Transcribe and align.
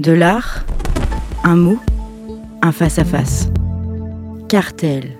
De 0.00 0.10
l'art, 0.10 0.64
un 1.44 1.54
mot, 1.54 1.78
un 2.62 2.72
face-à-face. 2.72 3.46
Cartel. 4.48 5.16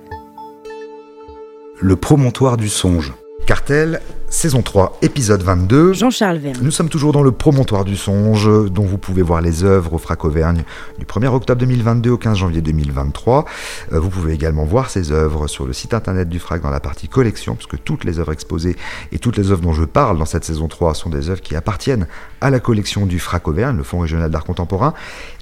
Le 1.81 1.95
promontoire 1.95 2.57
du 2.57 2.69
songe. 2.69 3.15
Cartel, 3.47 4.01
saison 4.35 4.63
3, 4.63 4.99
épisode 5.01 5.43
22. 5.43 5.93
Jean-Charles 5.93 6.39
Verne. 6.39 6.59
Nous 6.61 6.73
sommes 6.73 6.89
toujours 6.89 7.13
dans 7.13 7.23
le 7.23 7.31
promontoire 7.31 7.85
du 7.85 7.97
songe, 7.97 8.51
dont 8.69 8.83
vous 8.83 8.99
pouvez 8.99 9.23
voir 9.23 9.41
les 9.41 9.63
œuvres 9.63 9.95
au 9.95 9.99
Frac 9.99 10.25
Auvergne 10.25 10.65
du 10.99 11.05
1er 11.05 11.29
octobre 11.29 11.61
2022 11.61 12.11
au 12.11 12.19
15 12.19 12.39
janvier 12.39 12.61
2023. 12.61 13.45
Euh, 13.93 14.01
vous 14.01 14.11
pouvez 14.11 14.33
également 14.35 14.65
voir 14.65 14.91
ces 14.91 15.13
œuvres 15.13 15.47
sur 15.47 15.67
le 15.67 15.73
site 15.73 15.95
internet 15.95 16.29
du 16.29 16.41
Frac 16.41 16.61
dans 16.63 16.71
la 16.71 16.81
partie 16.81 17.07
collection, 17.07 17.55
puisque 17.55 17.83
toutes 17.85 18.03
les 18.03 18.19
œuvres 18.19 18.33
exposées 18.33 18.77
et 19.13 19.21
toutes 19.21 19.37
les 19.37 19.53
œuvres 19.53 19.63
dont 19.63 19.73
je 19.73 19.85
parle 19.85 20.19
dans 20.19 20.27
cette 20.27 20.45
saison 20.45 20.67
3 20.67 20.95
sont 20.95 21.11
des 21.11 21.31
œuvres 21.31 21.41
qui 21.41 21.55
appartiennent 21.55 22.09
à 22.41 22.51
la 22.51 22.59
collection 22.59 23.07
du 23.07 23.21
Frac 23.21 23.47
Auvergne, 23.47 23.77
le 23.77 23.85
Fonds 23.85 24.01
régional 24.01 24.33
d'art 24.33 24.45
contemporain. 24.45 24.95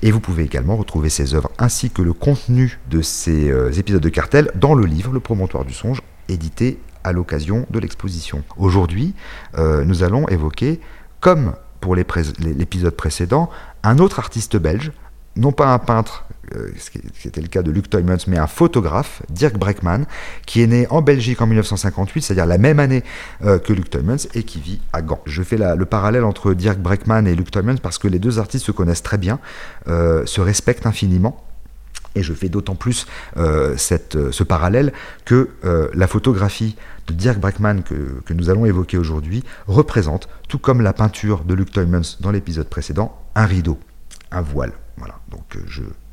Et 0.03 0.11
vous 0.11 0.21
pouvez 0.21 0.45
également 0.45 0.77
retrouver 0.77 1.09
ces 1.09 1.35
œuvres 1.35 1.51
ainsi 1.59 1.89
que 1.89 2.03
le 2.03 2.13
contenu 2.13 2.79
de 2.91 3.01
ces 3.01 3.51
euh, 3.51 3.73
épisodes 3.73 4.03
de 4.03 4.09
cartel 4.11 4.51
dans 4.55 4.75
le 4.75 4.85
livre 4.85 5.13
Le 5.13 5.21
promontoire 5.21 5.65
du 5.65 5.73
songe, 5.73 6.03
édité 6.29 6.79
à 7.05 7.13
l'occasion 7.13 7.67
de 7.71 7.79
l'exposition. 7.79 8.43
Aujourd'hui, 8.57 9.15
euh, 9.59 9.85
nous 9.85 10.03
allons 10.03 10.29
évoquer, 10.29 10.81
comme 11.21 11.55
pour 11.81 11.97
l'épisode 11.97 12.95
précédent, 12.95 13.51
un 13.83 13.99
autre 13.99 14.19
artiste 14.19 14.57
belge, 14.57 14.93
non 15.35 15.51
pas 15.51 15.73
un 15.73 15.79
peintre, 15.79 16.27
euh, 16.55 16.71
ce 16.77 16.91
qui 16.91 17.01
était 17.27 17.41
le 17.41 17.49
cas 17.49 17.63
de 17.63 17.71
Luc 17.71 17.89
Toymans, 17.91 18.19
mais 18.29 18.39
un 18.39 18.47
photographe, 18.47 19.23
Dirk 19.31 19.57
Breckman, 19.57 20.05
qui 20.47 20.63
est 20.63 20.67
né 20.67 20.87
en 20.91 21.03
Belgique 21.03 21.41
en 21.41 21.47
1958, 21.47 22.23
c'est-à-dire 22.23 22.47
la 22.47 22.59
même 22.59 22.79
année 22.79 23.03
euh, 23.45 23.59
que 23.59 23.73
Luc 23.73 23.91
Toymans, 23.91 24.29
et 24.35 24.45
qui 24.45 24.61
vit 24.61 24.81
à 24.93 25.03
Gand. 25.03 25.21
Je 25.27 25.43
fais 25.43 25.57
le 25.57 25.85
parallèle 25.87 26.25
entre 26.25 26.55
Dirk 26.55 26.79
Breckman 26.79 27.27
et 27.27 27.35
Luc 27.35 27.51
Toymans 27.51 27.79
parce 27.83 27.99
que 27.99 28.07
les 28.07 28.19
deux 28.19 28.39
artistes 28.39 28.67
se 28.67 28.73
connaissent 28.73 29.03
très 29.03 29.19
bien, 29.19 29.41
se 29.87 30.41
respectent 30.41 30.87
infiniment, 30.87 31.43
et 32.15 32.23
je 32.23 32.33
fais 32.33 32.49
d'autant 32.49 32.75
plus 32.75 33.07
euh, 33.37 33.77
euh, 34.15 34.33
ce 34.33 34.45
parallèle 34.45 34.93
que 35.25 35.51
euh, 35.65 35.89
la 35.95 36.07
photographie 36.07 36.77
de 37.07 37.15
Dirk 37.15 37.39
Brackman 37.39 37.83
que, 37.83 38.33
nous 38.33 38.51
allons 38.51 38.67
évoquer 38.67 38.99
aujourd'hui 38.99 39.43
représente, 39.67 40.29
tout 40.49 40.59
comme 40.59 40.81
la 40.81 40.93
peinture 40.93 41.45
de 41.45 41.55
Luc 41.55 41.71
Toymans 41.73 42.19
dans 42.21 42.31
l'épisode 42.31 42.69
précédent, 42.69 43.19
un 43.35 43.47
rideau, 43.47 43.79
un 44.31 44.43
voile. 44.43 44.73
Voilà. 44.97 45.19
Donc 45.31 45.59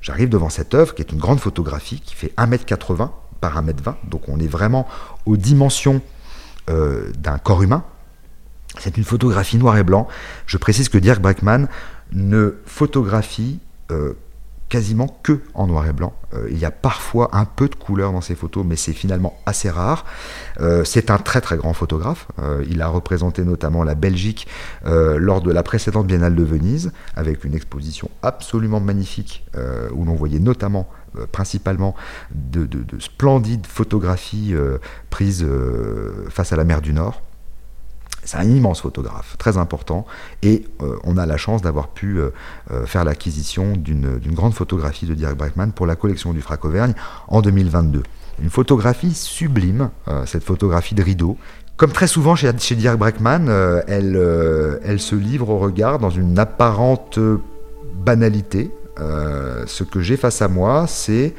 j'arrive 0.02 0.30
devant 0.30 0.50
cette 0.50 0.74
œuvre 0.74 0.96
qui 0.96 1.02
est 1.02 1.12
une 1.12 1.20
grande 1.20 1.40
photographie 1.40 2.00
qui 2.00 2.16
fait 2.16 2.34
1m80 2.38 3.10
par 3.42 3.62
1m20. 3.62 3.96
Donc 4.08 4.28
on 4.30 4.40
est 4.40 4.48
vraiment 4.48 4.88
aux 5.26 5.38
dimensions 5.38 6.02
d'un 6.68 7.40
corps 7.40 7.64
humain. 7.64 7.84
C'est 8.78 8.98
une 8.98 9.04
photographie 9.04 9.58
noir 9.58 9.78
et 9.78 9.84
blanc. 9.84 10.08
Je 10.46 10.58
précise 10.58 10.88
que 10.88 11.00
Dirk 11.00 11.20
Brackman 11.20 11.68
ne 12.12 12.56
photographie 12.66 13.60
quasiment 14.70 15.08
que 15.24 15.42
en 15.56 15.68
noir 15.68 15.88
et 15.88 15.94
blanc. 15.94 16.14
Euh, 16.34 16.48
il 16.52 16.58
y 16.58 16.66
a 16.66 16.72
parfois 16.72 17.30
un 17.34 17.46
peu 17.46 17.68
de 17.68 17.76
couleur 17.76 18.12
dans 18.12 18.22
ses 18.22 18.36
photos, 18.36 18.64
mais 18.66 18.76
c'est 18.76 18.94
finalement 18.94 19.38
assez 19.46 19.70
rare. 19.70 20.06
Euh, 20.62 20.84
c'est 20.84 21.10
un 21.10 21.18
très 21.18 21.42
très 21.42 21.58
grand 21.58 21.74
photographe. 21.74 22.28
Euh, 22.40 22.64
il 22.70 22.82
a 22.82 22.88
représenté 22.88 23.44
notamment 23.44 23.84
la 23.84 23.96
Belgique 23.96 24.48
lors 24.86 25.42
de 25.42 25.52
la 25.52 25.64
précédente 25.64 26.08
Biennale 26.08 26.36
de 26.36 26.44
Venise, 26.44 26.92
avec 27.16 27.44
une 27.44 27.56
exposition 27.56 28.10
absolument 28.22 28.80
magnifique, 28.80 29.46
où 29.94 30.06
l'on 30.06 30.14
voyait 30.14 30.40
notamment 30.40 30.88
principalement 31.32 31.96
de, 32.32 32.66
de, 32.66 33.00
splendides 33.00 33.66
photographies 33.66 34.54
prises 35.10 35.46
face 36.30 36.54
à 36.54 36.56
la 36.56 36.64
mer 36.64 36.82
du 36.82 36.94
Nord. 36.94 37.22
C'est 38.24 38.38
un 38.38 38.50
immense 38.50 38.82
photographe, 38.82 39.36
très 39.38 39.58
important, 39.58 40.06
et 40.44 40.66
euh, 40.82 40.98
on 41.04 41.18
a 41.18 41.26
la 41.26 41.38
chance 41.38 41.62
d'avoir 41.62 41.90
pu 41.90 42.20
euh, 42.20 42.30
euh, 42.72 42.86
faire 42.86 43.04
l'acquisition 43.04 43.74
d'une 43.76 44.20
grande 44.34 44.54
photographie 44.54 45.06
de 45.06 45.14
Dirk 45.14 45.36
Breckman 45.36 45.72
pour 45.72 45.86
la 45.86 45.96
collection 45.96 46.34
du 46.34 46.42
Frac 46.42 46.66
Auvergne 46.66 46.94
en 47.28 47.42
2022. 47.42 48.04
Une 48.42 48.50
photographie 48.50 49.14
sublime, 49.14 49.90
cette 50.26 50.46
photographie 50.46 50.96
de 50.96 51.04
rideau. 51.04 51.36
Comme 51.76 51.92
très 51.92 52.08
souvent 52.08 52.36
chez, 52.36 52.50
chez 52.58 52.76
Dirk 52.76 52.98
Breckman, 52.98 53.50
elle, 53.86 54.80
elle 54.82 55.00
se 55.02 55.16
livre 55.16 55.50
au 55.50 55.60
regard 55.60 56.00
dans 56.00 56.10
une 56.10 56.40
apparente 56.40 57.20
banalité. 57.96 58.72
ce 58.98 59.84
que 59.84 60.00
j'ai 60.00 60.16
face 60.16 60.42
à 60.42 60.48
moi, 60.48 60.88
c'est 60.88 61.34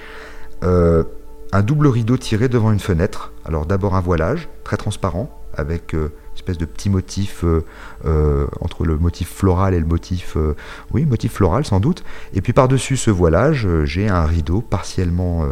un 0.61 1.63
double 1.63 1.87
rideau 1.87 2.19
tiré 2.19 2.51
devant 2.51 2.71
une 2.71 2.81
fenêtre. 2.81 3.33
Alors 3.47 3.65
d'abord 3.65 3.95
un 3.95 4.03
voilage 4.03 4.51
très 4.63 4.77
transparent 4.77 5.31
avec 5.55 5.97
espèce 6.35 6.59
de 6.59 6.65
petit 6.65 6.91
motif 6.91 7.45
euh, 7.45 7.65
euh, 8.05 8.47
entre 8.61 8.85
le 8.85 8.97
motif 8.99 9.29
floral 9.29 9.75
et 9.75 9.81
le 9.81 9.87
motif, 9.87 10.37
euh, 10.37 10.57
oui, 10.93 11.05
motif 11.05 11.33
floral 11.33 11.65
sans 11.65 11.81
doute. 11.81 12.05
Et 12.33 12.41
puis 12.41 12.53
par-dessus 12.53 12.97
ce 12.97 13.11
voilage, 13.11 13.69
j'ai 13.85 14.09
un 14.09 14.25
rideau 14.25 14.61
partiellement, 14.61 15.45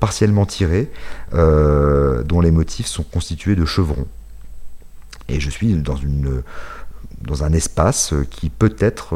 partiellement 0.00 0.46
tiré, 0.46 0.90
dont 1.32 2.40
les 2.40 2.50
motifs 2.50 2.86
sont 2.86 3.02
constitués 3.02 3.56
de 3.56 3.64
chevrons. 3.64 4.06
Et 5.28 5.40
je 5.40 5.50
suis 5.50 5.74
dans 5.74 5.96
une 5.96 6.42
dans 7.22 7.44
un 7.44 7.52
espace 7.52 8.14
qui 8.30 8.50
peut-être 8.50 9.14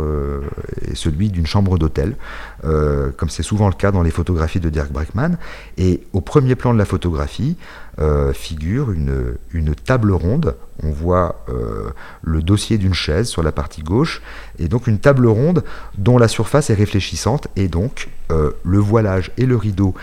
est 0.91 0.94
celui 0.94 1.28
d'une 1.28 1.47
chambre 1.47 1.78
d'hôtel, 1.78 2.16
comme 2.62 3.28
c'est 3.28 3.43
souvent 3.43 3.69
le 3.69 3.75
cas 3.75 3.93
dans 3.93 4.03
les 4.03 4.11
photographies 4.11 4.61
de 4.61 4.71
Dirk 4.71 4.91
Breckman. 4.91 5.37
Et 5.77 6.03
au 6.12 6.21
premier 6.21 6.55
plan 6.55 6.72
de 6.72 6.78
la 6.78 6.87
photographie, 6.87 7.56
euh, 8.00 8.33
figure 8.33 8.93
une, 8.93 9.34
une, 9.53 9.75
table 9.75 10.12
ronde. 10.12 10.55
On 10.83 10.91
voit 10.91 11.44
euh, 11.50 11.91
le 12.22 12.41
dossier 12.41 12.78
d'une 12.78 12.94
chaise 12.94 13.28
sur 13.28 13.43
la 13.43 13.53
partie 13.53 13.83
gauche, 13.83 14.22
et 14.59 14.69
donc 14.69 14.87
une 14.87 14.99
table 14.99 15.27
ronde 15.27 15.65
dont 15.99 16.17
la 16.17 16.27
surface 16.27 16.71
est 16.71 16.75
réfléchissante, 16.75 17.49
et 17.56 17.69
donc 17.69 18.09
euh, 18.31 18.53
le 18.65 18.78
voilage 18.78 19.32
et 19.37 19.44
le 19.44 19.56
rideau 19.56 19.94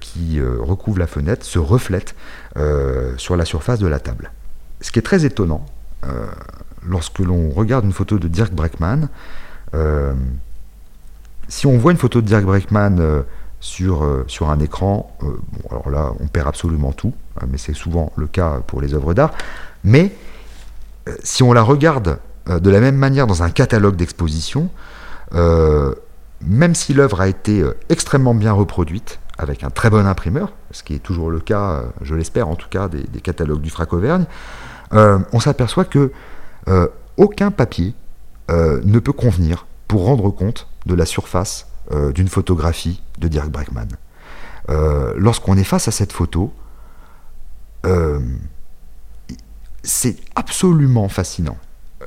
qui 0.00 0.40
recouvre 0.40 0.98
la 0.98 1.06
fenêtre 1.06 1.44
se 1.44 1.58
reflètent 1.58 2.16
sur 3.16 3.36
la 3.36 3.44
surface 3.44 3.78
de 3.78 3.86
la 3.86 4.00
table. 4.00 4.32
Ce 4.80 4.90
qui 4.90 4.98
est 4.98 5.02
très 5.02 5.24
étonnant, 5.24 5.64
lorsque 6.88 7.18
l'on 7.18 7.50
regarde 7.50 7.84
une 7.84 7.92
photo 7.92 8.18
de 8.18 8.28
Dirk 8.28 8.52
Breckman, 8.52 9.08
si 11.48 11.66
on 11.66 11.76
voit 11.78 11.92
une 11.92 11.98
photo 11.98 12.20
de 12.20 12.26
Dirk 12.26 12.44
Breckman 12.44 13.24
sur, 13.60 14.04
euh, 14.04 14.24
sur 14.28 14.50
un 14.50 14.60
écran. 14.60 15.10
Euh, 15.22 15.38
alors 15.70 15.90
là, 15.90 16.12
on 16.20 16.26
perd 16.26 16.48
absolument 16.48 16.92
tout, 16.92 17.12
hein, 17.40 17.46
mais 17.50 17.58
c'est 17.58 17.74
souvent 17.74 18.12
le 18.16 18.26
cas 18.26 18.60
pour 18.66 18.80
les 18.80 18.94
œuvres 18.94 19.14
d'art. 19.14 19.32
Mais 19.84 20.12
euh, 21.08 21.14
si 21.22 21.42
on 21.42 21.52
la 21.52 21.62
regarde 21.62 22.18
de 22.46 22.70
la 22.70 22.78
même 22.78 22.94
manière 22.94 23.26
dans 23.26 23.42
un 23.42 23.50
catalogue 23.50 23.96
d'exposition, 23.96 24.70
même 25.32 26.74
si 26.76 26.94
l'œuvre 26.94 27.20
a 27.20 27.26
été 27.26 27.64
extrêmement 27.88 28.36
bien 28.36 28.52
reproduite, 28.52 29.18
avec 29.36 29.64
un 29.64 29.70
très 29.70 29.90
bon 29.90 30.06
imprimeur, 30.06 30.52
ce 30.70 30.84
qui 30.84 30.94
est 30.94 31.00
toujours 31.00 31.28
le 31.28 31.40
cas, 31.40 31.82
je 32.02 32.14
l'espère 32.14 32.46
en 32.46 32.54
tout 32.54 32.68
cas, 32.68 32.86
des 32.86 33.20
catalogues 33.20 33.62
du 33.62 33.70
Frac 33.70 33.92
Auvergne, 33.92 34.26
on 34.92 35.40
s'aperçoit 35.40 35.84
que 35.84 36.12
aucun 37.16 37.50
papier 37.50 37.94
ne 38.48 38.98
peut 38.98 39.12
convenir 39.12 39.66
pour 39.88 40.04
rendre 40.04 40.30
compte 40.30 40.68
de 40.86 40.94
la 40.94 41.06
surface 41.06 41.66
euh, 41.92 42.12
d'une 42.12 42.28
photographie 42.28 43.00
de 43.18 43.28
Dirk 43.28 43.48
Breckman. 43.48 43.86
Euh, 44.70 45.14
lorsqu'on 45.16 45.56
est 45.56 45.64
face 45.64 45.86
à 45.86 45.92
cette 45.92 46.12
photo, 46.12 46.52
euh, 47.84 48.18
c'est 49.84 50.16
absolument 50.34 51.08
fascinant. 51.08 51.56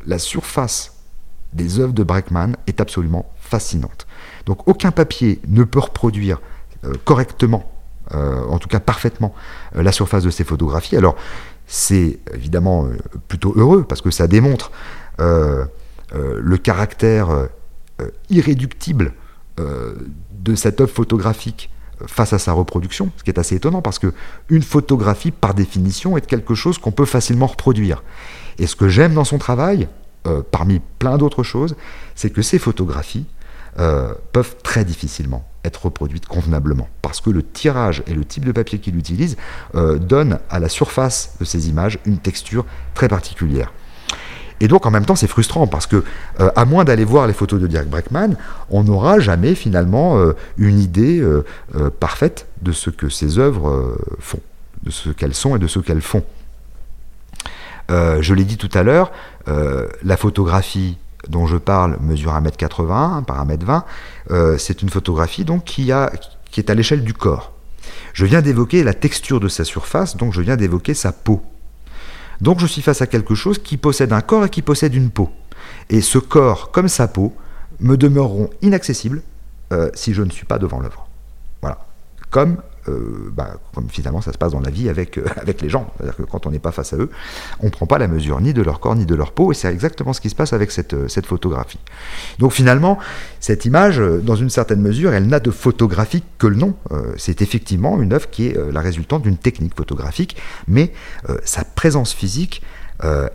La 0.05 0.19
surface 0.19 0.95
des 1.53 1.79
œuvres 1.79 1.93
de 1.93 2.03
Breckman 2.03 2.57
est 2.67 2.81
absolument 2.81 3.31
fascinante. 3.39 4.05
Donc 4.45 4.67
aucun 4.67 4.91
papier 4.91 5.39
ne 5.47 5.63
peut 5.63 5.79
reproduire 5.79 6.41
correctement, 7.05 7.71
en 8.11 8.59
tout 8.59 8.67
cas 8.69 8.79
parfaitement, 8.79 9.33
la 9.73 9.91
surface 9.91 10.23
de 10.23 10.29
ces 10.29 10.43
photographies. 10.43 10.95
Alors 10.95 11.15
c'est 11.71 12.19
évidemment 12.33 12.87
plutôt 13.27 13.53
heureux 13.55 13.85
parce 13.87 14.01
que 14.01 14.11
ça 14.11 14.27
démontre 14.27 14.71
le 15.19 16.57
caractère 16.57 17.47
irréductible 18.29 19.13
euh, 19.59 19.93
de 20.31 20.55
cette 20.55 20.79
œuvre 20.79 20.91
photographique 20.91 21.69
face 22.07 22.31
à 22.31 22.39
sa 22.39 22.53
reproduction, 22.53 23.11
ce 23.17 23.23
qui 23.25 23.29
est 23.29 23.37
assez 23.37 23.55
étonnant 23.55 23.81
parce 23.81 23.99
que 23.99 24.13
une 24.47 24.63
photographie, 24.63 25.31
par 25.31 25.53
définition, 25.53 26.15
est 26.15 26.25
quelque 26.25 26.55
chose 26.55 26.77
qu'on 26.77 26.93
peut 26.93 27.05
facilement 27.05 27.47
reproduire. 27.47 28.03
Et 28.57 28.67
ce 28.67 28.77
que 28.77 28.87
j'aime 28.87 29.13
dans 29.13 29.25
son 29.25 29.37
travail, 29.37 29.89
euh, 30.25 30.41
parmi 30.49 30.79
plein 30.97 31.17
d'autres 31.17 31.43
choses, 31.43 31.75
c'est 32.15 32.29
que 32.29 32.41
ces 32.41 32.57
photographies 32.57 33.25
euh, 33.77 34.13
peuvent 34.31 34.55
très 34.63 34.85
difficilement 34.85 35.45
être 35.63 35.85
reproduites 35.85 36.25
convenablement 36.25 36.87
parce 37.01 37.21
que 37.21 37.29
le 37.29 37.43
tirage 37.43 38.01
et 38.07 38.13
le 38.13 38.23
type 38.25 38.45
de 38.45 38.51
papier 38.51 38.79
qu'il 38.79 38.95
utilise 38.95 39.35
donnent 39.73 40.39
à 40.49 40.59
la 40.59 40.69
surface 40.69 41.35
de 41.39 41.45
ces 41.45 41.67
images 41.67 41.99
une 42.05 42.17
texture 42.17 42.65
très 42.93 43.09
particulière. 43.09 43.71
Et 44.61 44.67
donc 44.67 44.85
en 44.85 44.91
même 44.91 45.05
temps 45.05 45.15
c'est 45.15 45.27
frustrant 45.27 45.67
parce 45.67 45.87
que 45.87 46.03
euh, 46.39 46.51
à 46.55 46.65
moins 46.65 46.83
d'aller 46.83 47.05
voir 47.05 47.27
les 47.27 47.33
photos 47.33 47.59
de 47.59 47.67
Dirk 47.67 47.87
Breckman, 47.87 48.35
on 48.69 48.83
n'aura 48.83 49.19
jamais 49.19 49.55
finalement 49.55 50.19
euh, 50.19 50.33
une 50.57 50.79
idée 50.79 51.19
euh, 51.21 51.43
parfaite 51.99 52.47
de 52.61 52.71
ce 52.71 52.89
que 52.89 53.09
ces 53.09 53.39
œuvres 53.39 53.97
font, 54.19 54.41
de 54.83 54.91
ce 54.91 55.09
qu'elles 55.09 55.33
sont 55.33 55.55
et 55.55 55.59
de 55.59 55.67
ce 55.67 55.79
qu'elles 55.79 56.01
font. 56.01 56.23
je 57.89 58.33
l'ai 58.33 58.43
dit 58.43 58.57
tout 58.57 58.69
à 58.73 58.83
l'heure, 58.83 59.11
la 59.47 60.17
photographie 60.17 60.97
dont 61.29 61.45
je 61.45 61.57
parle 61.57 61.97
mesure 62.01 62.33
1m80 62.33 63.23
par 63.23 63.45
1m20. 63.45 64.57
c'est 64.57 64.81
une 64.81 64.89
photographie 64.89 65.45
donc 65.45 65.63
qui, 65.63 65.91
est 65.91 66.69
à 66.69 66.73
l'échelle 66.73 67.03
du 67.03 67.13
corps. 67.13 67.53
Je 68.13 68.25
viens 68.25 68.41
d'évoquer 68.41 68.83
la 68.83 68.93
texture 68.93 69.39
de 69.39 69.47
sa 69.47 69.63
surface, 69.63 70.17
donc 70.17 70.33
je 70.33 70.41
viens 70.41 70.57
d'évoquer 70.57 70.93
sa 70.93 71.11
peau. 71.11 71.41
Donc 72.41 72.59
je 72.59 72.65
suis 72.65 72.81
face 72.81 73.01
à 73.01 73.07
quelque 73.07 73.35
chose 73.35 73.59
qui 73.59 73.77
possède 73.77 74.13
un 74.13 74.21
corps 74.21 74.45
et 74.45 74.49
qui 74.49 74.61
possède 74.61 74.95
une 74.95 75.09
peau. 75.09 75.29
Et 75.89 76.01
ce 76.01 76.17
corps, 76.17 76.71
comme 76.71 76.87
sa 76.87 77.07
peau, 77.07 77.33
me 77.79 77.97
demeureront 77.97 78.49
inaccessibles 78.61 79.21
euh, 79.71 79.89
si 79.93 80.13
je 80.13 80.21
ne 80.23 80.29
suis 80.29 80.45
pas 80.45 80.57
devant 80.57 80.79
l'œuvre. 80.79 81.07
Voilà. 81.61 81.85
Comme, 82.29 82.57
euh, 82.89 83.31
bah, 83.33 83.57
comme 83.73 83.89
finalement 83.89 84.21
ça 84.21 84.33
se 84.33 84.37
passe 84.37 84.51
dans 84.51 84.59
la 84.59 84.69
vie 84.69 84.89
avec, 84.89 85.17
euh, 85.17 85.25
avec 85.37 85.61
les 85.61 85.69
gens. 85.69 85.91
C'est-à-dire 85.97 86.15
que 86.17 86.23
quand 86.23 86.45
on 86.45 86.51
n'est 86.51 86.59
pas 86.59 86.71
face 86.71 86.93
à 86.93 86.97
eux, 86.97 87.09
on 87.59 87.67
ne 87.67 87.71
prend 87.71 87.85
pas 87.85 87.97
la 87.97 88.07
mesure 88.07 88.39
ni 88.41 88.53
de 88.53 88.61
leur 88.61 88.79
corps 88.79 88.95
ni 88.95 89.05
de 89.05 89.15
leur 89.15 89.31
peau, 89.31 89.51
et 89.51 89.55
c'est 89.55 89.71
exactement 89.71 90.13
ce 90.13 90.21
qui 90.21 90.29
se 90.29 90.35
passe 90.35 90.53
avec 90.53 90.71
cette, 90.71 91.07
cette 91.09 91.25
photographie. 91.25 91.79
Donc 92.39 92.51
finalement, 92.51 92.97
cette 93.39 93.65
image, 93.65 93.99
dans 93.99 94.35
une 94.35 94.49
certaine 94.49 94.81
mesure, 94.81 95.13
elle 95.13 95.27
n'a 95.27 95.39
de 95.39 95.51
photographique 95.51 96.25
que 96.37 96.47
le 96.47 96.55
nom. 96.55 96.75
c'est 97.17 97.41
effectivement 97.41 98.01
une 98.01 98.13
œuvre 98.13 98.29
qui 98.29 98.47
est 98.47 98.71
la 98.71 98.81
résultante 98.81 99.23
d'une 99.23 99.37
technique 99.37 99.75
photographique, 99.75 100.35
mais 100.67 100.91
sa 101.43 101.63
présence 101.63 102.13
physique 102.13 102.61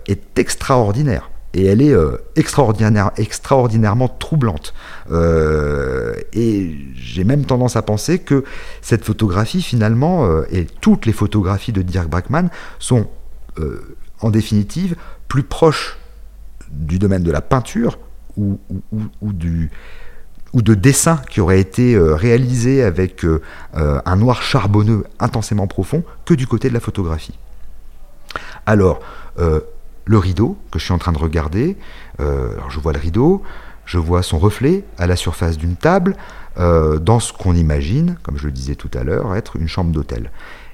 est 0.07 0.39
extraordinaire 0.39 1.31
et 1.55 1.67
elle 1.67 1.81
est 1.81 1.95
euh, 1.95 2.17
extraordinaire, 2.35 3.13
extraordinairement 3.17 4.09
troublante. 4.09 4.75
Euh, 5.11 6.15
et 6.33 6.77
j'ai 6.97 7.23
même 7.23 7.45
tendance 7.45 7.77
à 7.77 7.83
penser 7.83 8.19
que 8.19 8.45
cette 8.83 9.05
photographie, 9.05 9.63
finalement, 9.63 10.27
euh, 10.27 10.43
et 10.51 10.67
toutes 10.67 11.07
les 11.07 11.13
photographies 11.13 11.73
de 11.73 11.83
Dirk 11.83 12.09
Brackman 12.09 12.49
sont, 12.79 13.07
en 14.21 14.31
définitive, 14.31 14.97
plus 15.29 15.45
proches 15.45 15.97
du 16.73 16.99
domaine 16.99 17.23
de 17.23 17.31
la 17.31 17.41
peinture 17.41 18.01
ou, 18.37 18.59
du, 19.23 19.71
ou 20.53 20.61
de 20.61 20.75
dessin 20.75 21.21
qui 21.31 21.41
aurait 21.41 21.61
été 21.61 21.97
réalisé 21.97 22.83
avec 22.83 23.25
un 23.75 24.17
noir 24.17 24.43
charbonneux 24.43 25.05
intensément 25.21 25.69
profond 25.69 26.03
que 26.25 26.35
du 26.35 26.49
côté 26.49 26.69
de 26.69 26.75
la 26.75 26.81
photographie. 26.81 27.39
Alors, 28.67 28.99
le 30.05 30.19
rideau 30.19 30.59
que 30.71 30.79
je 30.79 30.85
suis 30.85 30.93
en 30.93 30.99
train 30.99 31.13
de 31.13 31.19
regarder. 31.19 31.77
Euh, 32.21 32.53
alors 32.55 32.71
je 32.71 32.79
vois 32.81 32.93
le 32.93 32.99
rideau, 32.99 33.43
je 33.87 33.99
vois 33.99 34.23
son 34.23 34.39
reflet 34.39 34.85
à 34.99 35.07
la 35.07 35.17
surface 35.17 35.57
d'une 35.59 35.77
table, 35.77 36.17
euh, 36.59 36.99
dans 36.99 37.21
ce 37.21 37.33
qu'on 37.33 37.55
imagine, 37.55 38.17
comme 38.23 38.37
je 38.39 38.47
le 38.47 38.53
disais 38.53 38.75
tout 38.75 38.91
à 38.95 39.05
l'heure, 39.05 39.35
être 39.35 39.57
une 39.57 39.69
chambre 39.69 39.93
d'hôtel. 39.93 40.31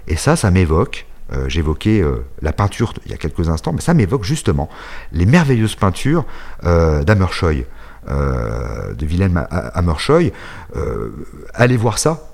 Et 0.07 0.17
ça, 0.17 0.37
ça 0.37 0.51
m'évoque, 0.51 1.07
euh, 1.33 1.49
j'évoquais 1.49 2.03
la 2.43 2.53
peinture 2.53 2.93
il 3.07 3.13
y 3.13 3.15
a 3.15 3.19
quelques 3.19 3.49
instants, 3.49 3.73
mais 3.73 3.81
ça 3.81 3.95
m'évoque 3.95 4.25
justement 4.25 4.69
les 5.13 5.27
merveilleuses 5.27 5.77
peintures 5.77 6.25
d'Hammershoy, 6.63 7.65
de 8.09 9.07
Wilhelm 9.07 9.47
Hammershoy. 9.51 10.33
allez 11.55 11.77
voir 11.77 11.99
ça, 11.99 12.27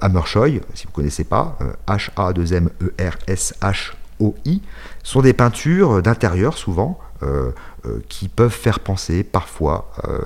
Hammershoy, 0.00 0.60
si 0.74 0.84
vous 0.84 0.90
ne 0.90 0.94
connaissez 0.94 1.24
pas, 1.24 1.58
H-A-2-M-E-R-S-H 1.88 3.92
OI 4.20 4.60
sont 5.02 5.22
des 5.22 5.32
peintures 5.32 6.02
d'intérieur 6.02 6.56
souvent 6.56 6.98
euh, 7.24 7.52
euh, 7.86 8.00
qui 8.08 8.28
peuvent 8.28 8.50
faire 8.50 8.80
penser 8.80 9.22
parfois 9.24 9.90
euh, 10.08 10.18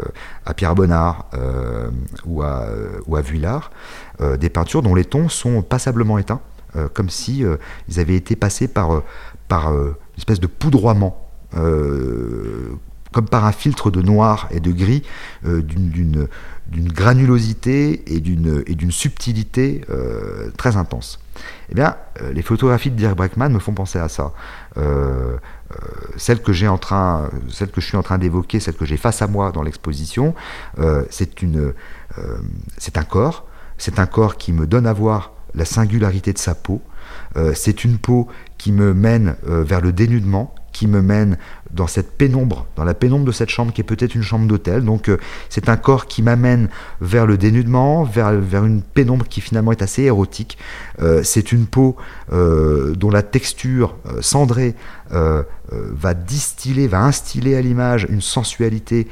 à 0.47 0.55
Pierre 0.55 0.75
Bonnard 0.75 1.29
ou, 2.25 2.43
à, 2.43 3.21
Vuillard, 3.21 3.71
des 4.39 4.49
peintures 4.49 4.83
dont 4.83 4.95
les 4.95 5.05
tons 5.05 5.29
sont 5.29 5.63
passablement 5.63 6.19
éteints, 6.19 6.41
comme 6.95 7.11
si 7.11 7.45
ils 7.89 8.01
avaient 8.01 8.15
été 8.15 8.37
passés 8.37 8.69
par, 8.69 9.03
par 9.49 9.73
une 9.73 9.95
espèce 10.17 10.41
de 10.41 10.47
poudroiement 10.47 11.29
comme 13.13 13.29
par 13.29 13.45
un 13.45 13.53
filtre 13.53 13.91
de 13.91 14.03
noir 14.03 14.49
et 14.51 14.61
de 14.61 14.73
gris, 14.73 15.03
d'une 15.43 16.29
granulosité 16.73 18.03
et 18.15 18.21
d'une 18.21 18.91
subtilité 18.91 19.83
très 20.57 20.77
intense. 20.77 21.19
Eh 21.71 21.75
bien, 21.75 21.97
euh, 22.23 22.33
les 22.33 22.43
photographies 22.43 22.91
de 22.91 22.97
Dirk 22.97 23.17
Breckman 23.17 23.51
me 23.51 23.59
font 23.59 23.73
penser 23.73 23.99
à 23.99 24.09
ça. 24.09 24.33
Euh, 24.77 25.37
euh, 25.71 25.77
celle 26.17 26.43
que 26.43 26.53
j'ai 26.53 26.69
en 26.69 26.79
train, 26.79 27.31
celle 27.51 27.71
que 27.71 27.81
je 27.81 27.87
suis 27.87 27.97
en 27.97 28.03
train 28.03 28.19
d'évoquer, 28.19 28.61
celle 28.61 28.75
que 28.75 28.85
j'ai 28.85 28.97
face 28.97 29.23
à 29.23 29.27
moi 29.27 29.53
dans 29.53 29.63
l'exposition, 29.63 30.35
c'est 31.11 31.37
un 32.97 33.05
corps, 33.05 33.47
c'est 33.77 33.99
un 33.99 34.07
corps 34.07 34.37
qui 34.37 34.53
me 34.53 34.67
donne 34.67 34.87
à 34.87 34.93
voir 34.93 35.33
la 35.55 35.65
singularité 35.65 36.33
de 36.33 36.39
sa 36.39 36.55
peau. 36.55 36.81
c'est 37.55 37.85
une 37.85 37.99
peau 37.99 38.29
qui 38.57 38.73
me 38.73 38.95
mène 38.95 39.37
vers 39.43 39.83
le 39.83 39.93
dénudement, 39.93 40.55
qui 40.73 40.87
me 40.87 41.03
mène 41.03 41.39
dans 41.71 41.87
cette 41.87 42.17
pénombre, 42.17 42.67
dans 42.77 42.85
la 42.85 42.95
pénombre 42.95 43.25
de 43.25 43.33
cette 43.33 43.51
chambre 43.51 43.73
qui 43.73 43.81
est 43.81 43.85
peut-être 43.85 44.15
une 44.15 44.23
chambre 44.23 44.47
d'hôtel. 44.47 44.85
Donc 44.85 45.09
euh, 45.09 45.19
c'est 45.49 45.69
un 45.69 45.77
corps 45.77 46.07
qui 46.07 46.23
m'amène 46.23 46.69
vers 47.01 47.27
le 47.27 47.37
dénudement, 47.37 48.05
vers, 48.05 48.31
une 48.65 48.83
pénombre 48.83 49.27
qui 49.27 49.41
finalement 49.41 49.73
est 49.73 49.83
assez 49.83 50.03
érotique. 50.03 50.59
Euh, 51.01 51.23
c'est 51.23 51.53
une 51.53 51.67
peau 51.67 51.97
euh, 52.33 52.95
dont 52.95 53.11
la 53.11 53.23
texture 53.23 53.97
cendrée 54.21 54.75
va 55.11 56.15
distiller, 56.15 56.87
va 56.87 57.01
instiller 57.01 57.57
à 57.57 57.61
l'image 57.61 58.07
une 58.11 58.21
sensualité 58.21 59.09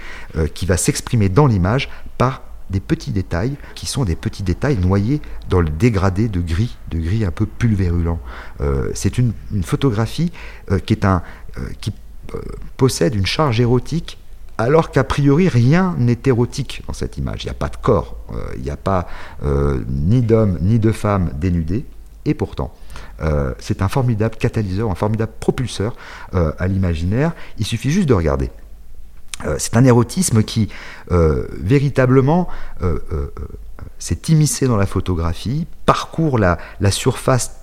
qui 0.54 0.66
va 0.66 0.76
s'exprimer 0.76 1.28
dans 1.28 1.46
l'image 1.46 1.88
par 2.18 2.42
des 2.70 2.80
petits 2.80 3.12
détails 3.12 3.56
qui 3.74 3.86
sont 3.86 4.04
des 4.04 4.16
petits 4.16 4.42
détails 4.42 4.78
noyés 4.78 5.20
dans 5.48 5.60
le 5.60 5.68
dégradé 5.68 6.28
de 6.28 6.40
gris, 6.40 6.76
de 6.90 6.98
gris 6.98 7.24
un 7.24 7.30
peu 7.30 7.46
pulvérulent. 7.46 8.18
c'est 8.94 9.18
une, 9.18 9.32
photographie 9.62 10.32
qui 10.84 10.94
est 10.94 11.04
euh, 11.04 12.34
euh, 12.34 12.40
possède 12.76 13.14
une 13.14 13.26
charge 13.26 13.60
érotique 13.60 14.18
alors 14.58 14.90
qu'a 14.90 15.04
priori 15.04 15.48
rien 15.48 15.94
n'est 15.98 16.18
érotique 16.24 16.82
dans 16.86 16.92
cette 16.92 17.18
image. 17.18 17.44
Il 17.44 17.46
n'y 17.46 17.50
a 17.50 17.54
pas 17.54 17.68
de 17.68 17.76
corps, 17.76 18.16
euh, 18.32 18.52
il 18.56 18.62
n'y 18.62 18.70
a 18.70 18.76
pas 18.76 19.06
ni 19.88 20.22
d'homme 20.22 20.58
ni 20.60 20.78
de 20.78 20.92
femme 20.92 21.30
dénudés, 21.34 21.84
et 22.24 22.34
pourtant, 22.34 22.74
c'est 23.58 23.82
un 23.82 23.88
formidable 23.88 24.36
catalyseur, 24.36 24.90
un 24.90 24.94
formidable 24.94 25.32
propulseur 25.38 25.94
à 26.32 26.66
l'imaginaire. 26.66 27.32
Il 27.58 27.66
suffit 27.66 27.90
juste 27.90 28.08
de 28.08 28.14
regarder. 28.14 28.50
C'est 29.58 29.76
un 29.76 29.84
érotisme 29.84 30.42
qui 30.42 30.68
véritablement 31.10 32.48
s'est 33.98 34.20
immiscé 34.28 34.66
dans 34.66 34.76
la 34.76 34.86
photographie, 34.86 35.66
parcourt 35.84 36.38
la, 36.38 36.58
la 36.80 36.90
surface 36.90 37.55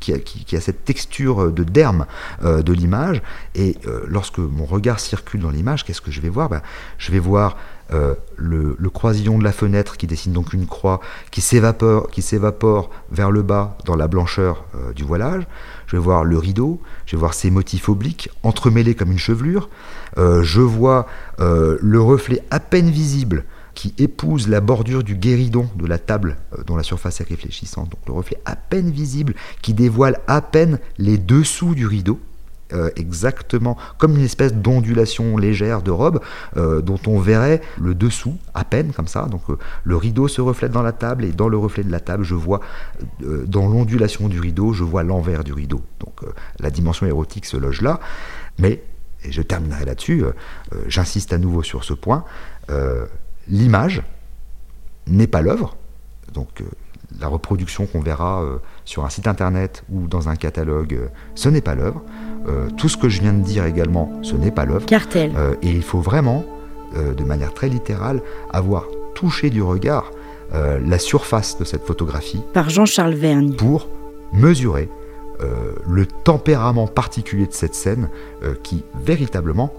qui, 0.00 0.12
a, 0.56 0.60
cette 0.60 0.84
texture 0.84 1.52
de 1.52 1.64
derme 1.64 2.06
euh, 2.42 2.62
de 2.62 2.72
l'image. 2.72 3.22
Et 3.54 3.76
euh, 3.86 4.04
lorsque 4.06 4.38
mon 4.38 4.64
regard 4.64 5.00
circule 5.00 5.40
dans 5.40 5.50
l'image, 5.50 5.84
qu'est-ce 5.84 6.00
que 6.00 6.10
je 6.10 6.20
vais 6.20 6.28
voir? 6.28 6.48
Ben, 6.48 6.62
Je 6.98 7.12
vais 7.12 7.18
voir 7.18 7.56
euh, 7.92 8.14
le, 8.36 8.76
croisillon 8.90 9.38
de 9.38 9.44
la 9.44 9.52
fenêtre 9.52 9.96
qui 9.96 10.06
dessine 10.06 10.32
donc 10.32 10.52
une 10.52 10.66
croix 10.66 11.00
qui 11.30 11.40
s'évapore, 11.40 12.08
qui 12.10 12.22
s'évapore 12.22 12.90
vers 13.10 13.30
le 13.30 13.42
bas 13.42 13.76
dans 13.84 13.96
la 13.96 14.08
blancheur 14.08 14.64
du 14.94 15.04
voilage. 15.04 15.46
Je 15.86 15.96
vais 15.96 16.02
voir 16.02 16.24
le 16.24 16.38
rideau, 16.38 16.80
je 17.06 17.16
vais 17.16 17.20
voir 17.20 17.34
ses 17.34 17.50
motifs 17.50 17.88
obliques 17.88 18.30
entremêlés 18.42 18.94
comme 18.94 19.12
une 19.12 19.18
chevelure. 19.18 19.68
je 20.16 20.60
vois 20.60 21.06
le 21.38 22.00
reflet 22.00 22.42
à 22.50 22.60
peine 22.60 22.88
visible 22.88 23.44
qui 23.74 23.94
épouse 23.98 24.48
la 24.48 24.60
bordure 24.60 25.02
du 25.02 25.16
guéridon 25.16 25.68
de 25.76 25.86
la 25.86 25.98
table 25.98 26.36
euh, 26.56 26.62
dont 26.64 26.76
la 26.76 26.82
surface 26.82 27.20
est 27.20 27.28
réfléchissante, 27.28 27.90
donc 27.90 28.00
le 28.06 28.12
reflet 28.12 28.38
à 28.44 28.56
peine 28.56 28.90
visible 28.90 29.34
qui 29.62 29.74
dévoile 29.74 30.20
à 30.26 30.40
peine 30.40 30.78
les 30.98 31.18
dessous 31.18 31.74
du 31.74 31.86
rideau, 31.86 32.20
euh, 32.72 32.90
exactement 32.96 33.76
comme 33.98 34.16
une 34.16 34.24
espèce 34.24 34.54
d'ondulation 34.54 35.36
légère 35.36 35.82
de 35.82 35.90
robe 35.90 36.20
euh, 36.56 36.80
dont 36.80 36.98
on 37.06 37.18
verrait 37.18 37.60
le 37.78 37.94
dessous 37.94 38.38
à 38.54 38.64
peine 38.64 38.92
comme 38.92 39.08
ça. 39.08 39.26
Donc 39.26 39.42
le 39.82 39.96
rideau 39.96 40.28
se 40.28 40.40
reflète 40.40 40.72
dans 40.72 40.82
la 40.82 40.92
table 40.92 41.24
et 41.24 41.32
dans 41.32 41.48
le 41.48 41.58
reflet 41.58 41.84
de 41.84 41.90
la 41.90 42.00
table, 42.00 42.24
je 42.24 42.34
vois 42.34 42.60
dans 43.20 43.68
l'ondulation 43.68 44.28
du 44.28 44.40
rideau, 44.40 44.72
je 44.72 44.84
vois 44.84 45.02
l'envers 45.02 45.44
du 45.44 45.52
rideau. 45.52 45.82
Donc 46.00 46.20
la 46.58 46.70
dimension 46.70 47.06
érotique 47.06 47.44
se 47.44 47.56
loge 47.56 47.82
là. 47.82 48.00
Mais, 48.58 48.82
et 49.24 49.32
je 49.32 49.42
terminerai 49.42 49.84
là-dessus, 49.84 50.24
j'insiste 50.86 51.32
à 51.32 51.38
nouveau 51.38 51.62
sur 51.62 51.84
ce 51.84 51.92
point, 51.92 52.24
l'image 53.48 54.02
n'est 55.06 55.26
pas 55.26 55.42
l'œuvre. 55.42 55.76
Donc 56.32 56.60
euh, 56.60 56.64
la 57.20 57.28
reproduction 57.28 57.86
qu'on 57.86 58.00
verra 58.00 58.42
euh, 58.42 58.58
sur 58.84 59.04
un 59.04 59.10
site 59.10 59.28
internet 59.28 59.84
ou 59.90 60.06
dans 60.08 60.28
un 60.28 60.36
catalogue, 60.36 60.94
euh, 60.94 61.08
ce 61.34 61.48
n'est 61.48 61.60
pas 61.60 61.74
l'œuvre. 61.74 62.02
tout 62.76 62.90
ce 62.90 62.98
que 62.98 63.08
je 63.08 63.22
viens 63.22 63.32
de 63.32 63.42
dire 63.42 63.64
également, 63.64 64.12
ce 64.22 64.34
n'est 64.34 64.50
pas 64.50 64.66
l'œuvre. 64.66 64.84
Cartel. 64.84 65.32
et 65.62 65.70
il 65.70 65.82
faut 65.82 66.00
vraiment, 66.00 66.44
de 66.94 67.24
manière 67.24 67.54
très 67.54 67.70
littérale, 67.70 68.20
avoir 68.52 68.84
touché 69.14 69.48
du 69.48 69.62
regard 69.62 70.10
la 70.52 70.98
surface 70.98 71.56
de 71.58 71.64
cette 71.64 71.86
photographie. 71.86 72.42
Par 72.52 72.68
Jean-Charles 72.68 73.14
Vergne. 73.14 73.54
Pour 73.54 73.88
mesurer 74.34 74.90
le 75.88 76.04
tempérament 76.04 76.86
particulier 76.86 77.46
de 77.46 77.54
cette 77.54 77.74
scène 77.74 78.10
qui 78.62 78.84
véritablement 79.02 79.72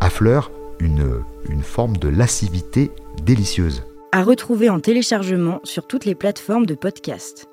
affleure 0.00 0.50
une, 0.82 1.62
forme 1.62 1.96
de 1.96 2.08
lascivité 2.08 2.90
délicieuse. 3.24 3.82
À 4.12 4.22
retrouver 4.22 4.68
en 4.68 4.80
téléchargement 4.80 5.60
sur 5.64 5.86
toutes 5.86 6.04
les 6.04 6.14
plateformes 6.14 6.66
de 6.66 6.74
podcast. 6.74 7.48